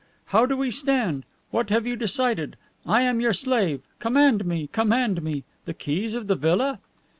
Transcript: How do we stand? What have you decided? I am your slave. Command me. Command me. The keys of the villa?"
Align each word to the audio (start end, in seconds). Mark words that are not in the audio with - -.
How 0.29 0.47
do 0.47 0.57
we 0.57 0.71
stand? 0.71 1.25
What 1.51 1.69
have 1.69 1.85
you 1.85 1.95
decided? 1.95 2.57
I 2.87 3.03
am 3.03 3.19
your 3.21 3.33
slave. 3.33 3.81
Command 3.99 4.45
me. 4.47 4.65
Command 4.71 5.21
me. 5.21 5.43
The 5.65 5.75
keys 5.75 6.15
of 6.15 6.25
the 6.25 6.33
villa?" 6.33 6.79